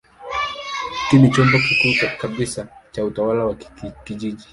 [1.01, 3.55] Hiki ni chombo kikuu kabisa cha utawala wa
[4.03, 4.45] kijiji.